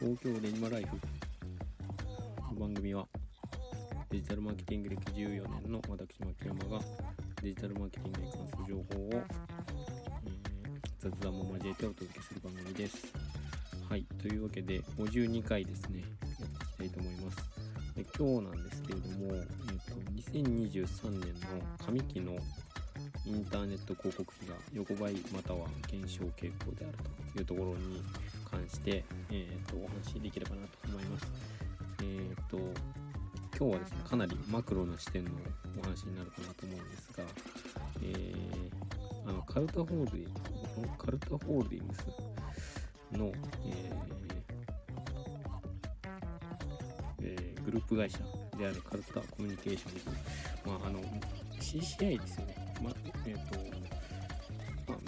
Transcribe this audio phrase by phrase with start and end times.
[0.00, 0.96] 東京レニマライフ。
[2.54, 3.06] の番組は
[4.08, 6.82] デジタルマーケティング歴14年の私牧山が
[7.42, 9.24] デジタルマーケティングに関する情報を、え
[10.98, 13.12] 雑談も交えてお届けする番組です。
[13.90, 16.06] はいというわけで52回ですねや
[16.46, 17.36] っていきたいと思います。
[17.94, 21.20] で今日なんですけれども、えー、と2023年
[21.84, 22.38] の上期の
[23.26, 26.96] インターネット広告費が横ばいまたは減少傾向である
[27.34, 28.02] というところに
[28.50, 31.26] 関して、えー、とお話しできればなと思います。
[32.02, 32.58] えっ、と
[33.58, 35.30] 今日はですねかなりマクロな視点の
[35.78, 37.24] お話になるかなと思うんですが、
[38.02, 38.90] えー
[39.26, 42.06] あのカルタホールディカルタホールディングス
[43.16, 44.10] の、えー
[47.22, 48.18] えーグループ会社
[48.58, 50.04] であるカルタコミュニケーションズ、
[50.66, 51.00] まあ、あの
[51.60, 52.74] CCI ですよね。
[52.82, 52.90] ま
[53.26, 53.69] えっ、と、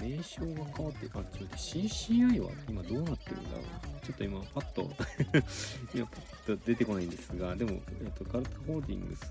[0.03, 4.05] 名称が変わって、あ、ちょっと待って CCI は今どうなってるんだろう。
[4.05, 4.83] ちょっと今、パッと
[5.95, 9.31] 今、パッと出てこないんですが、でも、えっ、と、カルタホールディングス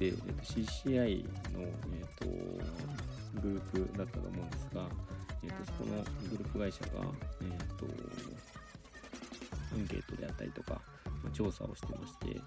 [0.00, 2.26] で、えっ、と、CCI の、えっ、と、
[3.40, 4.88] グループだったと思うんですが、
[5.44, 6.90] えっ、と、そこのグループ会社が、
[7.42, 7.86] えっ、と、
[9.74, 10.80] アンケートであったりとか、
[11.22, 12.40] ま調査をしてまして、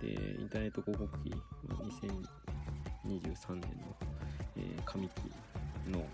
[0.00, 1.30] で、インターネット広告費、
[1.68, 3.96] ま2023年の、
[4.56, 6.04] えー上期の、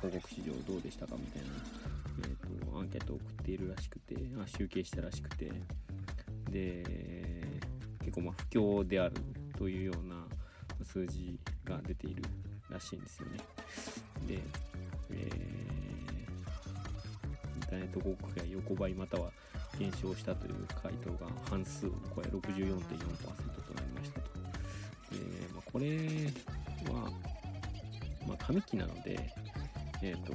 [0.00, 1.48] 広告市場どうでしたかみたいな、
[2.20, 5.50] えーとアンケートを送っているらしくてあ集計したらしくて
[6.50, 6.84] で
[8.00, 9.14] 結構まあ不況である
[9.56, 10.16] というような
[10.84, 12.22] 数字が出ている
[12.70, 13.38] らしいんですよね。
[14.26, 14.40] で、
[15.10, 15.76] えー
[17.56, 19.30] インターネット広告が横ばいまたは
[19.78, 24.26] 減少したという回答が半数を超え64.4%となりましたと。
[25.10, 25.18] で
[25.52, 25.86] まあ、これ
[26.92, 27.10] は、
[28.26, 29.32] まあ、上期なので、
[30.02, 30.32] えっ、と、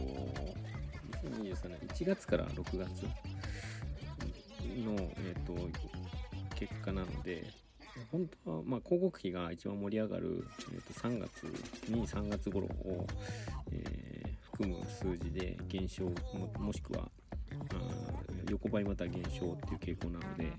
[1.27, 3.03] 2023年1月から6月
[4.83, 5.53] の、えー、と
[6.55, 7.45] 結果なので、
[8.11, 11.43] 本当は、まあ、広告費が一番盛り上がる、えー、と3月
[11.89, 13.05] に3月頃を、
[13.71, 16.03] えー含む数字で減少
[16.59, 17.09] もしくは
[18.49, 20.51] 横ばいまた減少っていう傾向なので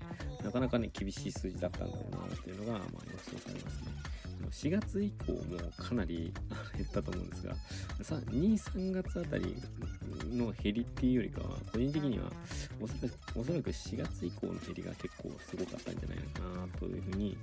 [0.43, 3.87] なかなかね厳しい数字だったんだろうなっていうのが、まあ、予想されますね。
[4.53, 6.31] 4月以降もかなり
[6.77, 7.55] 減ったと思うんですが
[8.03, 9.55] さ2、3月あたり
[10.31, 12.31] の減りっていうよりかは個人的には
[12.79, 17.37] おそらくおそらく4月以降の減りが結構すごかったんじゃないかなというふうに、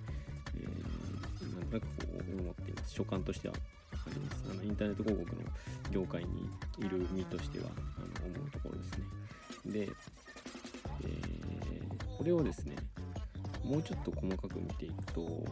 [0.56, 2.94] えーなんとなくこう思っています。
[2.94, 3.54] 所感としては
[3.92, 4.44] あります。
[4.50, 5.42] あのインターネット広告の
[5.90, 6.48] 業界に
[6.78, 8.98] いる身としてはあの思うところです
[9.64, 9.86] ね。
[9.86, 9.92] で、
[11.02, 11.50] えー
[12.18, 12.76] これをですね
[13.64, 15.44] もうちょっと細かく見ていくと、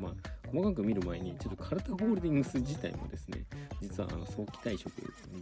[0.00, 0.12] まあ
[0.52, 3.42] 細かく見る前にちょっとカルタホールディングス自体もですね
[3.80, 4.92] 実はあの早期退職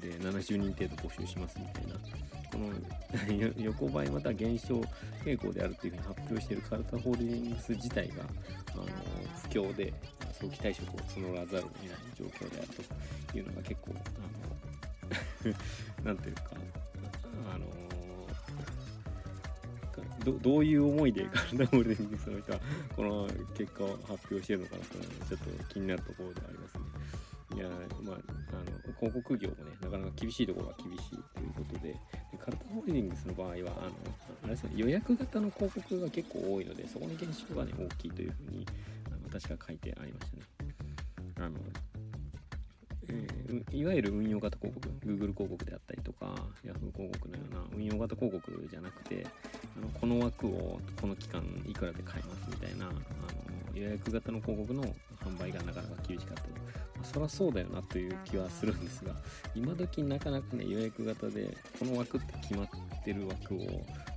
[0.00, 1.94] で70人程度募集しますみたいな
[2.50, 4.80] この 横ばいまた減少
[5.24, 8.14] 傾向であるというふうに発表しているカルタホールディングス自体が
[8.72, 8.84] あの
[9.42, 9.92] 不況で
[10.32, 12.68] 早期退職を募らざるを得ない状況である
[13.32, 16.42] というのが結構あの なんというか
[20.24, 22.58] どどういう思いでカルタホールディングスの人は
[22.96, 26.80] この結果を発表してるのかなとちょっと気になるところではありますね。
[27.54, 27.68] いや
[28.02, 31.98] まあ、あの広告業もねなかなか厳しいところが厳しいということでで
[32.36, 33.64] カルタホールディングスの場合はあの
[34.42, 38.66] あれですね予約型の広告が結構多いのでそこの減少がね大きいというふうに
[39.06, 40.74] あの確か書いてありましたね。
[41.36, 41.56] あの
[43.08, 43.34] えー
[43.72, 49.26] いわゆる運用型広告 Google 広告であったりとか Yahoo 広告のような運用型広告じゃなくて
[49.76, 52.94] あのこの枠をこの期間いくらで買えますみたいなあの
[53.74, 54.84] 予約型の広告の
[55.24, 59.12] 販売がなかなか厳しかったと、まあ、そりゃそうだよなという気はするんですが
[59.54, 62.68] 今時なかなかね予約型でこの枠って決まっ
[63.04, 63.58] てる枠を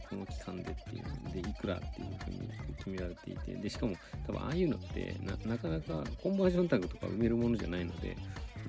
[0.10, 3.96] この期間でっていうのでいくらっていうふうに決められていてでしかも
[4.26, 8.16] 多分ああいうのってななかなかコンバージョンタグとか埋めるものじゃないので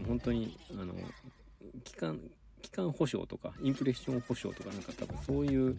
[0.06, 0.94] 本当にあの
[1.84, 2.18] 期間
[2.62, 5.76] 期間保証とかインプレッション保証とかなんか多分そういう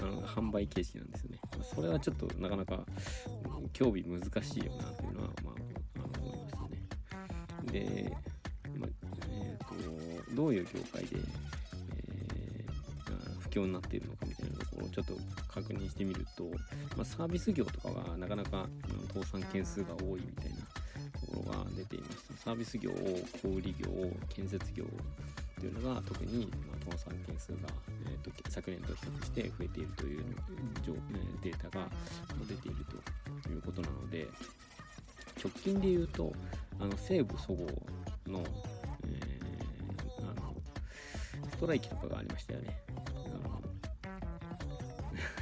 [0.00, 1.38] あの販売形式なんですよね。
[1.42, 2.84] まあそれはちょっとなかなか
[3.72, 5.54] 興味難しいよなというのは、まあ、
[5.96, 6.82] あの思いますよね。
[7.72, 8.16] で、
[8.78, 8.90] まあ
[9.28, 11.42] えー、とどういう業界で、えー
[13.52, 15.14] 不況になっているのかみたいなところをちょっと
[15.46, 16.44] 確認してみると、
[16.96, 18.66] まあ、サービス業とかはなかなかあの
[19.12, 20.56] 倒産件数が多いみたいな
[21.20, 22.90] ところが出ていましたサービス業
[23.42, 23.86] 小売業
[24.30, 24.84] 建設業
[25.62, 27.58] というのが特に、まあ、倒産件数が、
[28.10, 30.24] えー、と昨年と比較して増えているという
[31.40, 31.86] データが
[32.48, 32.84] 出ている
[33.44, 34.26] ということなので
[35.40, 36.32] 直近で言うと
[36.80, 37.68] あの西武そごう
[38.28, 38.42] の,、
[39.06, 40.52] えーあの
[41.52, 42.82] ストライキとかがありましたよね。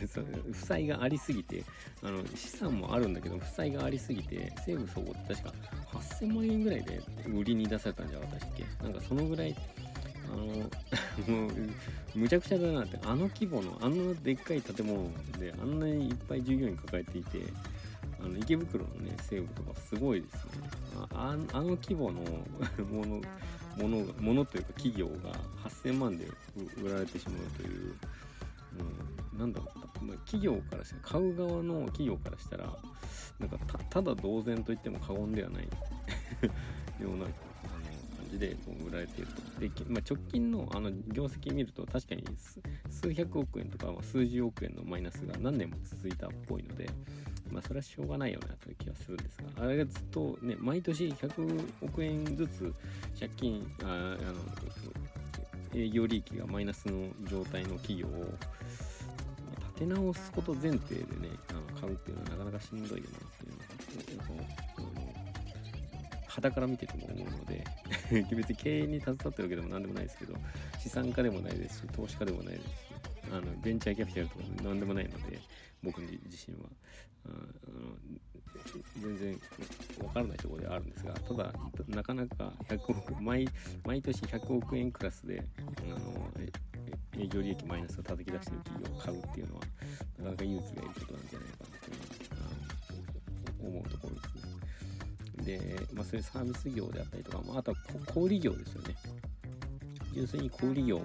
[0.52, 1.62] 負債がありすぎて
[2.02, 5.54] あの資産もあるんだけど負債がありすぎて西武総合って確か
[5.92, 8.64] 8000万円ぐらいで売りに出されたんじゃなかったっけ？
[8.82, 9.54] なんかそのぐらい
[10.28, 10.46] あの
[11.26, 11.52] もう
[12.14, 12.98] むちゃくちゃだなって。
[13.04, 17.40] あの規模のあんなでっかい建物であんなにいっぱい従業員抱えていて
[18.22, 20.68] あの池袋のね西武とかすごいですよね。
[21.12, 22.20] ああの規模の
[22.90, 23.20] もの
[23.76, 25.32] ものものというか企業が
[25.64, 26.26] 8000万で
[26.82, 27.94] 売られてしまうという、
[29.32, 32.76] うん、なんだろう、まあ、企業からしたら買う側の企業からしたら
[33.38, 33.58] なんか
[33.88, 35.64] ただ同然と言っても過言ではない
[37.00, 37.26] ような
[38.30, 38.56] じで
[38.86, 39.60] 売られていると。
[39.60, 42.24] で、まあ、直近のあの業績見ると確かに
[42.90, 46.88] 数百億円とか、数十億円のマイナスが何年も続いたっぽいので、
[47.50, 52.72] まあ、それはしょうがないよなという気がするんですが、あれがずっとね、毎年100億円ずつ
[53.18, 54.34] 借金、ああの
[55.74, 58.10] 営業利益がマイナスの状態の企業を
[59.60, 64.69] 立て直すこと前提でね、あの買うっていうのはなかなかしんどいよなっていうのが、
[66.30, 67.64] 肌から見てても思うので
[68.34, 70.34] 別に経営に携わってるわけでも何でもないですけど
[70.78, 72.70] 資産家でもないですし投資家でもないですし
[73.32, 75.38] あのベンチャーキャピタルとか何でもないので
[75.82, 76.18] 僕自
[76.50, 76.68] 身は
[77.26, 77.96] あの
[79.00, 79.40] 全然
[80.02, 81.52] わからないところではあるんですがただ
[81.88, 83.48] なかなか100億毎
[83.84, 86.30] 毎年100億円クラスであの
[87.18, 89.60] 営業利益マイナスを叩き出してる企業を買うっていうのは
[90.18, 92.20] なかなか勇気がいることなんじゃないかなという
[93.62, 94.39] 思うところですね。
[95.42, 97.76] で、まあ、そういうサービス業であったりとか、まあ、あとは
[98.06, 98.94] 小売業ですよね。
[100.12, 101.04] 純粋に小売業も、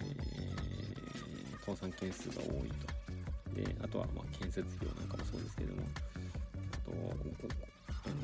[0.00, 2.98] えー、倒産件数が多いと。
[3.54, 5.82] で、あとはま建設業なんかもそうですけれども、
[6.72, 6.92] あと、
[8.04, 8.14] あの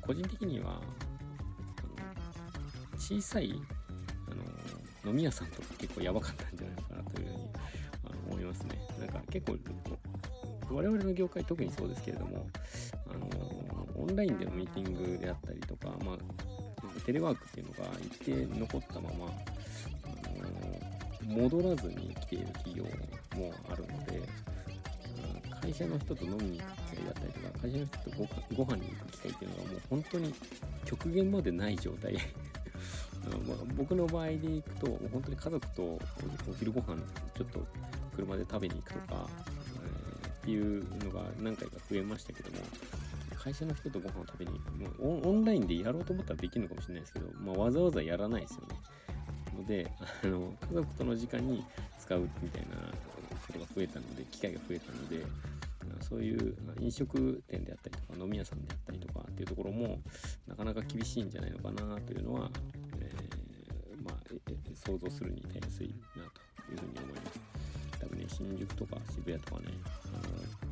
[0.00, 0.80] 個人的には、
[2.96, 3.54] 小さい
[4.28, 7.48] あの飲み屋さんとか結構やばかったんじゃないかなというふうに
[8.04, 8.78] あの思いますね。
[9.00, 9.56] なんか結構
[10.70, 12.46] 我々の業界特にそうですけれども、
[13.98, 19.26] オンラインでのミーティングであったりとか、まあ、テレワークっていうのが一定残ったまま、
[20.04, 22.84] あの戻らずに来ている企業
[23.36, 24.22] もあるので、
[25.60, 28.10] 会社の人と飲みに行く機会だったりとか、会社の人と
[28.56, 30.34] ごご飯に行く機会っていうのがもう本当に
[30.84, 32.16] 極限までない状態。
[33.46, 36.00] まあ、僕の場合で行くと、本当に家族とお
[36.58, 36.96] 昼ご飯
[37.36, 37.66] ちょっと
[38.16, 39.28] 車で食べに行くとか、
[40.22, 42.58] えー、っていうのが何回か増えましたけども、
[43.38, 44.52] 会社の人とご飯を食べに
[45.00, 48.76] もうオンラインでやろうと思ったらできるのかもしれないですけど、まあ、わざわざやらないですよね。
[49.58, 49.90] ので
[50.24, 51.64] あの家族との時間に
[51.98, 52.76] 使うみたいな
[53.46, 55.24] ことが増えたので機会が増えたので
[56.00, 59.98] そういう飲食店であったりとか飲み屋さんであったりとかっていうところも
[60.46, 62.50] なかなか厳しいんじゃないのかなというのは、
[63.00, 64.14] えー、まあ、
[64.74, 66.22] 想像するにたやすいな
[66.64, 67.40] というふうに思います。
[68.00, 69.68] 多分ね新宿とか渋谷とかね
[70.06, 70.67] あの、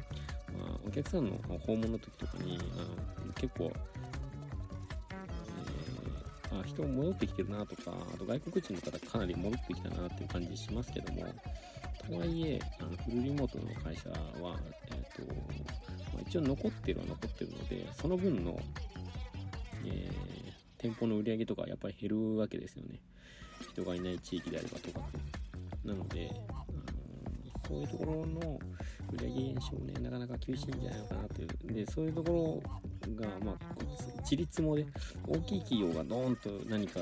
[0.87, 1.33] お客さんの
[1.67, 3.73] 訪問の時とかにあの結構、
[6.50, 11.27] えー、あ人戻ってきてるなとかあと外国人の方かなり戻ってきたなっていう感じしますけども
[12.09, 14.17] とはいえあのフルリモートの会社は、
[14.87, 15.35] えーと
[16.15, 18.59] まあ、一応残ってるは残ってるのでその分の、
[19.85, 23.00] えー、店舗の売り上げとかやっぱり減るわけですよね。
[23.73, 25.00] 人がいない地域であればとか
[25.85, 26.65] なので、あの
[27.69, 28.59] そういうところの
[29.13, 31.75] 売上減少ね、なかなか厳しいんじゃないのかなという。
[31.75, 32.63] で、そういうとこ
[33.07, 34.87] ろが、まあ、ちりつもで、
[35.27, 37.01] 大きい企業がドーンと何か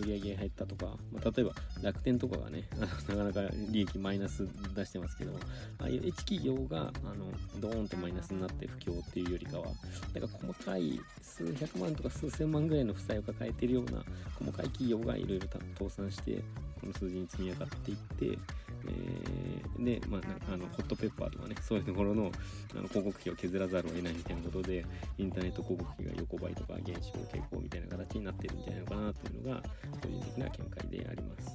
[0.00, 5.32] 売上げ入ったとか、まあ、例えば楽天とかがね、 なかなか利益マイナス出してますけど、
[5.78, 9.66] ああいう一企業が、あの、ドーンとマイナスになって不況っていうよりかは、
[10.12, 14.04] だから細かい数百万とか数千万ぐらいの負債を抱えているような
[14.38, 16.42] 細かい企業がいろいろ倒産して、
[16.80, 18.38] この数字に積み上がっていって、
[18.88, 20.20] えー、で、まあ、
[20.52, 22.30] あのホットペッパーとかねそういうところの
[22.72, 24.84] あの広告費を削らざるを得ないみたいなことで
[25.18, 29.62] インターネット広告費が横ばいとか減少傾向みたいな形になってるんじゃないのかなというのが
[30.02, 31.54] 個人的な見解であります。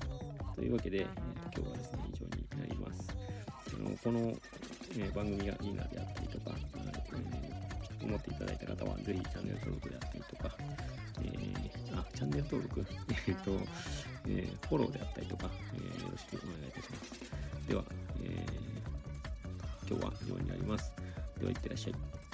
[0.56, 1.06] というわけで、えー、
[1.54, 3.08] と今日はですね以上になります。
[3.76, 4.20] あのこの、
[4.98, 6.56] えー、番組がいいなであったりとか、
[7.14, 10.58] えー、思っていただいた方はぜひチャンネル登録であったりとか、
[12.20, 12.86] チャンネル登録
[13.28, 13.52] えっと、
[14.28, 17.70] えー、フォローであったりとか、えー、よろしくお願いいたします。
[17.70, 17.84] では、
[18.22, 20.92] えー、今日は以上になります。
[21.40, 22.29] では、いってらっしゃい。